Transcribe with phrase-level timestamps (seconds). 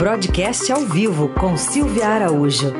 [0.00, 2.72] Broadcast ao vivo com Silvia Araújo.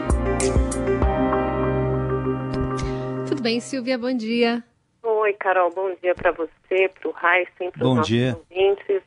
[3.28, 3.98] Tudo bem, Silvia?
[3.98, 4.64] Bom dia.
[5.02, 5.70] Oi, Carol.
[5.70, 8.40] Bom dia para você, para o Heisen, para os nossos dia.
[8.50, 9.02] ouvintes.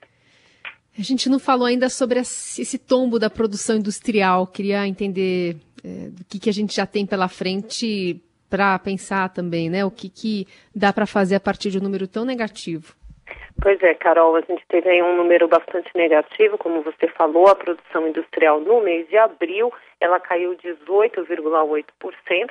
[0.95, 4.45] A gente não falou ainda sobre esse tombo da produção industrial.
[4.45, 9.71] Queria entender é, do que, que a gente já tem pela frente para pensar também,
[9.71, 9.83] né?
[9.83, 12.93] O que, que dá para fazer a partir de um número tão negativo?
[13.63, 17.55] Pois é, Carol, a gente teve aí um número bastante negativo, como você falou, a
[17.55, 21.85] produção industrial no mês de abril, ela caiu 18,8%,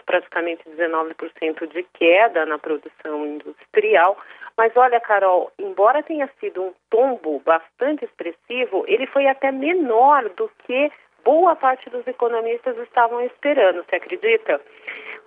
[0.06, 4.16] praticamente 19% de queda na produção industrial.
[4.56, 10.50] Mas olha, Carol, embora tenha sido um tombo bastante expressivo, ele foi até menor do
[10.66, 10.90] que
[11.22, 14.58] boa parte dos economistas estavam esperando, você acredita?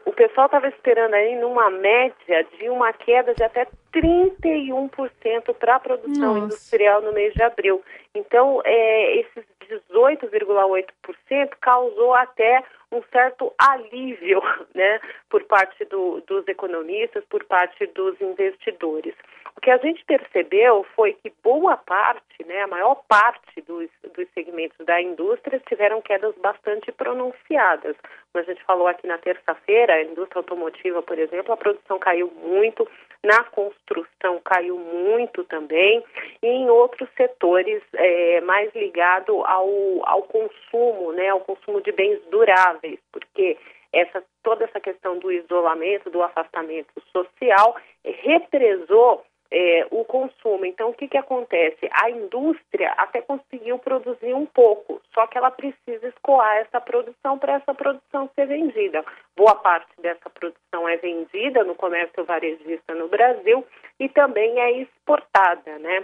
[0.05, 5.79] O pessoal estava esperando aí numa média de uma queda de até 31% para a
[5.79, 6.45] produção Nossa.
[6.45, 7.81] industrial no mês de abril.
[8.13, 14.41] Então, é, esses 18,8% causou até um certo alívio
[14.75, 14.99] né,
[15.29, 19.15] por parte do, dos economistas, por parte dos investidores.
[19.57, 24.27] O que a gente percebeu foi que boa parte, né, a maior parte dos, dos
[24.33, 27.95] segmentos da indústria tiveram quedas bastante pronunciadas.
[28.31, 32.31] Como a gente falou aqui na terça-feira, a indústria automotiva, por exemplo, a produção caiu
[32.43, 32.87] muito,
[33.23, 36.03] na construção caiu muito também,
[36.43, 39.69] e em outros setores é, mais ligado ao,
[40.03, 43.57] ao consumo, né, ao consumo de bens duráveis, porque
[43.93, 49.23] essa, toda essa questão do isolamento, do afastamento social, represou
[49.57, 50.65] é, o consumo.
[50.65, 51.89] Então, o que, que acontece?
[51.89, 57.53] A indústria até conseguiu produzir um pouco, só que ela precisa escoar essa produção para
[57.53, 59.01] essa produção ser vendida.
[59.33, 63.65] Boa parte dessa produção é vendida no comércio varejista no Brasil
[63.97, 66.03] e também é exportada, né?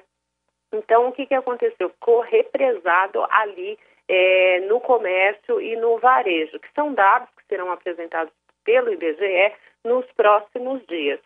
[0.72, 1.90] Então, o que, que aconteceu?
[1.90, 8.32] Ficou represado ali é, no comércio e no varejo, que são dados que serão apresentados
[8.64, 9.52] pelo IBGE
[9.84, 11.20] nos próximos dias.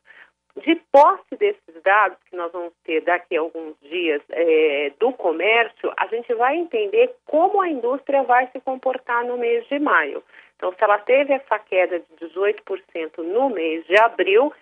[0.63, 5.91] De posse desses dados que nós vamos ter daqui a alguns dias é, do comércio,
[5.97, 10.23] a gente vai entender como a indústria vai se comportar no mês de maio.
[10.55, 14.53] Então, se ela teve essa queda de 18% no mês de abril,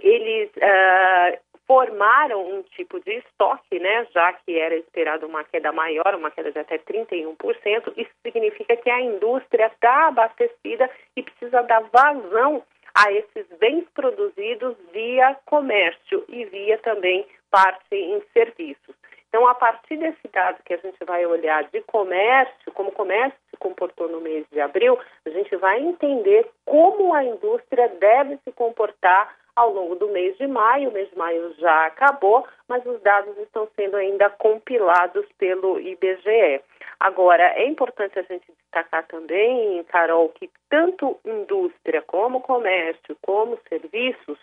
[0.00, 6.14] eles uh, formaram um tipo de estoque, né, já que era esperado uma queda maior,
[6.14, 7.92] uma queda de até 31%.
[7.96, 12.64] Isso significa que a indústria está abastecida e precisa dar vazão
[12.98, 18.96] a esses bens produzidos via comércio e via também parte em serviços.
[19.28, 23.38] Então, a partir desse dado que a gente vai olhar de comércio, como o comércio
[23.50, 28.50] se comportou no mês de abril, a gente vai entender como a indústria deve se
[28.52, 30.88] comportar ao longo do mês de maio.
[30.88, 36.62] O mês de maio já acabou, mas os dados estão sendo ainda compilados pelo IBGE.
[37.00, 44.38] Agora, é importante a gente destacar também, Carol, que tanto indústria como comércio, como serviços,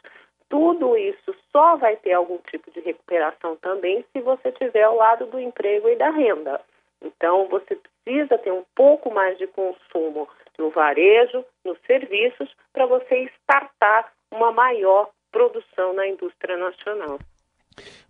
[0.47, 5.25] tudo isso só vai ter algum tipo de recuperação também se você tiver ao lado
[5.25, 6.61] do emprego e da renda.
[7.01, 13.29] Então, você precisa ter um pouco mais de consumo no varejo, nos serviços, para você
[13.41, 17.19] startar uma maior produção na indústria nacional.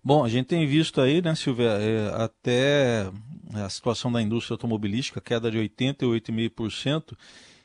[0.03, 3.09] Bom, a gente tem visto aí, né, Silvia, é, até
[3.55, 7.17] a situação da indústria automobilística, queda de 88,5%,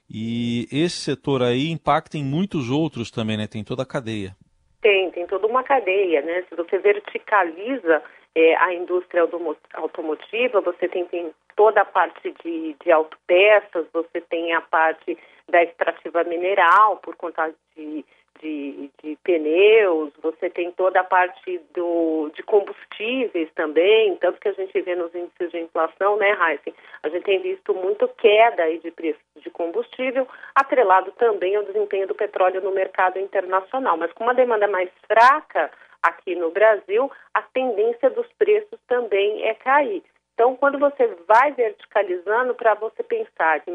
[0.08, 3.46] e esse setor aí impacta em muitos outros também, né?
[3.46, 4.34] Tem toda a cadeia.
[4.82, 6.42] Tem, tem toda uma cadeia, né?
[6.48, 8.02] Se você verticaliza
[8.34, 9.28] é, a indústria
[9.74, 15.16] automotiva, você tem, tem toda a parte de, de autopeças, você tem a parte
[15.48, 18.04] da extrativa mineral, por conta de
[18.42, 24.52] de, de, pneus, você tem toda a parte do, de combustíveis também, tanto que a
[24.52, 26.74] gente vê nos índices de inflação, né, Heisen?
[27.02, 32.06] A gente tem visto muito queda aí de preços de combustível, atrelado também ao desempenho
[32.06, 33.96] do petróleo no mercado internacional.
[33.96, 35.70] Mas com uma demanda mais fraca
[36.02, 40.02] aqui no Brasil, a tendência dos preços também é cair.
[40.34, 43.70] Então, quando você vai verticalizando para você pensar que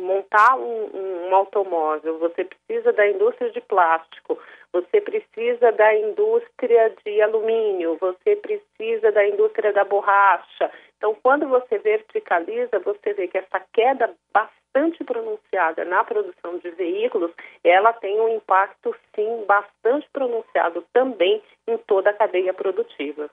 [0.00, 4.38] montar um, um, automóvel, você precisa da indústria de plástico,
[4.72, 10.70] você precisa da indústria de alumínio, você precisa da indústria da borracha.
[10.96, 17.32] Então, quando você verticaliza, você vê que essa queda bastante pronunciada na produção de veículos,
[17.64, 23.30] ela tem um impacto, sim, bastante pronunciado também em toda a cadeia produtiva.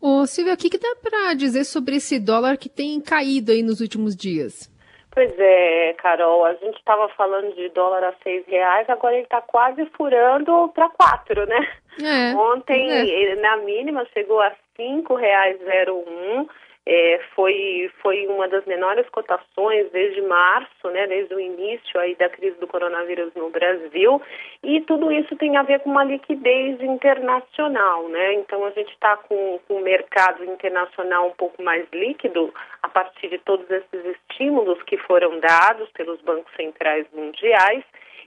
[0.00, 3.62] Ô, Silvia, o que, que dá para dizer sobre esse dólar que tem caído aí
[3.62, 4.71] nos últimos dias?
[5.14, 9.42] Pois é, Carol, a gente estava falando de dólar a seis reais, agora ele está
[9.42, 11.68] quase furando para quatro, né?
[12.02, 13.36] É, Ontem, é.
[13.36, 16.48] na mínima, chegou a cinco reais zero um.
[16.84, 22.28] É, foi, foi uma das menores cotações desde março, né, desde o início aí da
[22.28, 24.20] crise do coronavírus no Brasil,
[24.62, 28.34] e tudo isso tem a ver com uma liquidez internacional, né?
[28.34, 32.52] Então a gente está com, com o mercado internacional um pouco mais líquido
[32.82, 37.84] a partir de todos esses estímulos que foram dados pelos bancos centrais mundiais.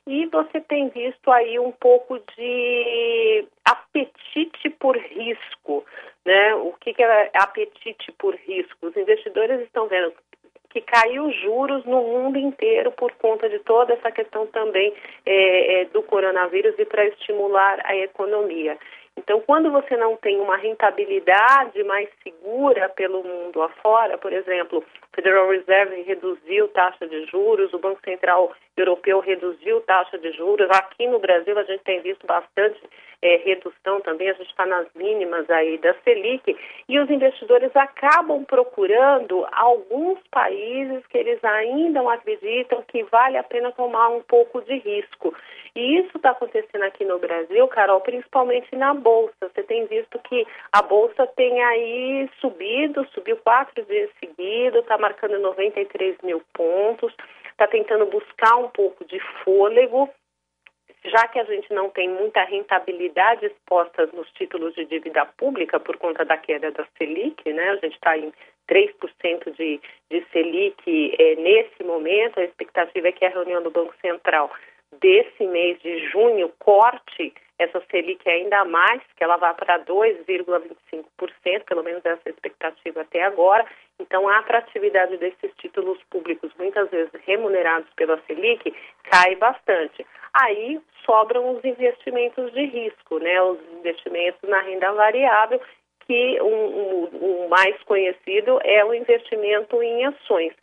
[0.07, 5.83] E você tem visto aí um pouco de apetite por risco,
[6.23, 6.53] né?
[6.53, 8.87] O que, que é apetite por risco?
[8.87, 10.13] Os investidores estão vendo
[10.69, 14.93] que caiu juros no mundo inteiro por conta de toda essa questão também
[15.25, 18.77] é, é, do coronavírus e para estimular a economia.
[19.17, 24.83] Então, quando você não tem uma rentabilidade mais segura pelo mundo afora, por exemplo,
[25.15, 31.07] Federal Reserve reduziu taxa de juros, o Banco Central Europeu reduziu taxa de juros, aqui
[31.07, 32.77] no Brasil a gente tem visto bastante
[33.25, 36.55] é, redução também, a gente está nas mínimas aí da Selic,
[36.87, 43.43] e os investidores acabam procurando alguns países que eles ainda não acreditam que vale a
[43.43, 45.33] pena tomar um pouco de risco.
[45.75, 49.33] E isso está acontecendo aqui no Brasil, Carol, principalmente na Bolsa.
[49.41, 55.39] Você tem visto que a Bolsa tem aí subido, subiu quatro dias seguidos, está marcando
[55.39, 57.13] 93 mil pontos,
[57.49, 60.09] está tentando buscar um pouco de fôlego
[61.09, 65.97] já que a gente não tem muita rentabilidade exposta nos títulos de dívida pública por
[65.97, 67.69] conta da queda da Selic, né?
[67.71, 68.33] A gente está em
[68.67, 69.79] 3% de,
[70.09, 72.39] de Selic é, nesse momento.
[72.39, 74.51] A expectativa é que a reunião do Banco Central
[74.99, 81.83] desse mês de junho corte essa Selic ainda mais, que ela vá para 2,25%, pelo
[81.83, 83.65] menos essa é expectativa até agora.
[83.99, 90.05] Então, a atratividade desses títulos públicos, muitas vezes remunerados pela Selic, cai bastante.
[90.33, 93.41] Aí sobram os investimentos de risco, né?
[93.41, 95.61] os investimentos na renda variável,
[96.05, 100.53] que o um, um, um mais conhecido é o investimento em ações.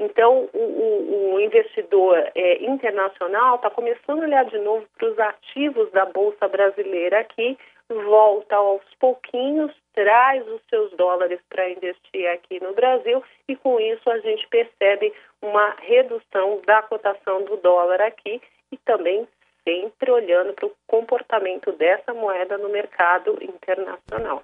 [0.00, 5.18] Então, o, o, o investidor é, internacional está começando a olhar de novo para os
[5.18, 12.58] ativos da Bolsa Brasileira aqui, volta aos pouquinhos, traz os seus dólares para investir aqui
[12.62, 15.12] no Brasil e com isso a gente percebe
[15.42, 18.40] uma redução da cotação do dólar aqui
[18.72, 19.28] e também
[19.64, 24.42] sempre olhando para o comportamento dessa moeda no mercado internacional.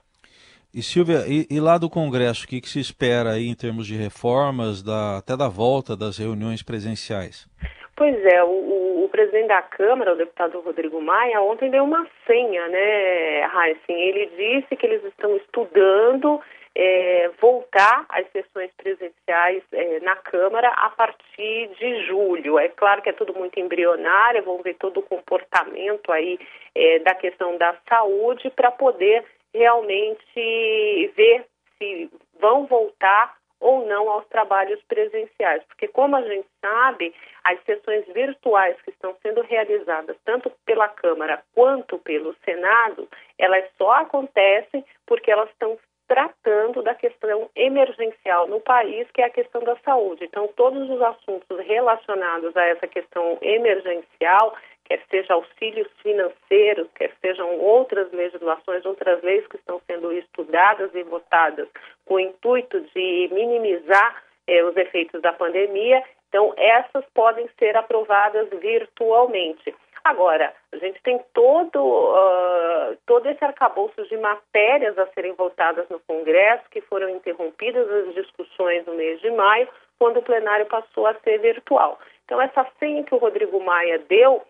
[0.77, 3.87] E Silvia, e, e, lá do Congresso, o que, que, se espera aí em termos
[3.87, 7.49] de reformas, da, até da volta das reuniões presenciais?
[7.97, 12.69] Pois é, o, o, presidente da Câmara, o deputado Rodrigo Maia, ontem deu uma senha,
[12.69, 14.03] né, Heisen?
[14.03, 16.43] Ele disse que eles estão estudando
[16.75, 22.59] é, voltar às sessões presenciais é, na Câmara a partir de julho.
[22.59, 26.39] É claro que é tudo muito embrionário, vamos ver todo o comportamento aí
[26.75, 29.25] é, da questão da saúde para poder
[29.57, 31.47] realmente ver
[31.79, 32.11] se
[32.41, 38.77] vão voltar ou não aos trabalhos presenciais, porque como a gente sabe, as sessões virtuais
[38.83, 43.09] que estão sendo realizadas tanto pela Câmara quanto pelo Senado,
[43.39, 49.31] elas só acontecem porque elas estão tratando da questão emergencial no país, que é a
[49.31, 50.25] questão da saúde.
[50.25, 54.55] Então, todos os assuntos relacionados a essa questão emergencial,
[54.89, 61.03] quer seja auxílios financeiros, quer sejam outras legislações, outras leis que estão sendo estudadas e
[61.03, 61.69] votadas
[62.05, 66.03] com o intuito de minimizar eh, os efeitos da pandemia.
[66.29, 69.75] Então, essas podem ser aprovadas virtualmente.
[70.05, 75.99] Agora, a gente tem todo, uh, todo esse arcabouço de matérias a serem votadas no
[76.01, 81.15] Congresso, que foram interrompidas as discussões no mês de maio, quando o plenário passou a
[81.25, 81.99] ser virtual.
[82.25, 84.43] Então, essa senha que o Rodrigo Maia deu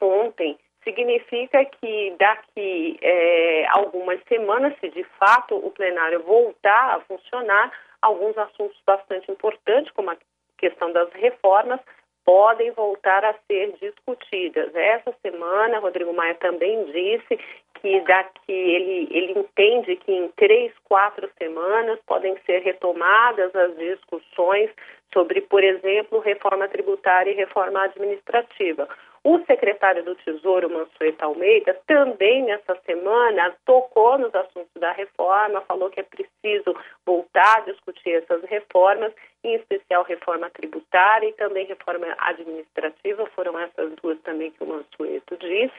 [0.00, 7.72] ontem significa que daqui é, algumas semanas, se de fato o plenário voltar a funcionar,
[8.00, 10.16] alguns assuntos bastante importantes, como a
[10.56, 11.80] questão das reformas,
[12.24, 14.74] podem voltar a ser discutidas.
[14.74, 17.38] Essa semana, Rodrigo Maia também disse
[17.80, 24.70] que daqui ele, ele entende que em três, quatro semanas podem ser retomadas as discussões
[25.12, 28.88] sobre, por exemplo, reforma tributária e reforma administrativa.
[29.28, 35.90] O secretário do Tesouro, Mansueto Almeida, também nessa semana tocou nos assuntos da reforma, falou
[35.90, 36.72] que é preciso
[37.04, 43.96] voltar a discutir essas reformas, em especial reforma tributária e também reforma administrativa, foram essas
[44.00, 45.74] duas também que o Mansueto disse.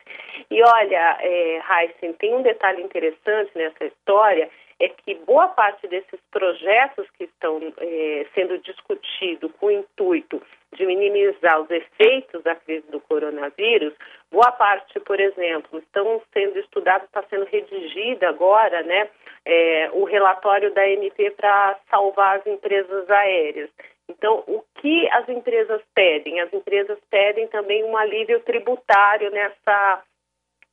[0.52, 6.20] E olha, é, Heisen, tem um detalhe interessante nessa história, é que boa parte desses
[6.32, 10.42] projetos que estão é, sendo discutidos com o intuito
[10.88, 13.94] minimizar os efeitos da crise do coronavírus,
[14.32, 19.10] boa parte, por exemplo, estão sendo estudados, está sendo redigida agora, né,
[19.46, 23.70] é, o relatório da MP para salvar as empresas aéreas.
[24.10, 26.40] Então, o que as empresas pedem?
[26.40, 30.02] As empresas pedem também um alívio tributário nessa,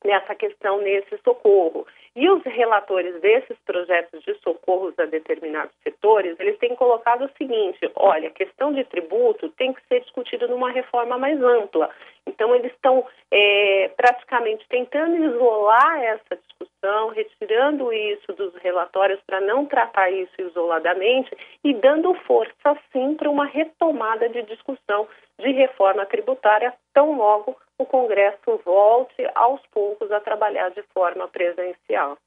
[0.05, 1.85] nessa questão, nesse socorro.
[2.15, 7.91] E os relatores desses projetos de socorros a determinados setores, eles têm colocado o seguinte:
[7.95, 11.89] olha, a questão de tributo tem que ser discutida numa reforma mais ampla.
[12.25, 19.65] Então, eles estão é, praticamente tentando isolar essa discussão, retirando isso dos relatórios para não
[19.65, 25.07] tratar isso isoladamente e dando força, sim, para uma retomada de discussão
[25.37, 32.17] de reforma tributária tão logo o Congresso volte aos poucos a trabalhar de forma presencial.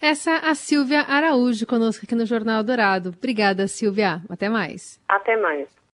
[0.00, 3.10] Essa é a Silvia Araújo conosco aqui no Jornal Dourado.
[3.10, 4.20] Obrigada, Silvia.
[4.28, 5.00] Até mais.
[5.08, 5.68] Até mais.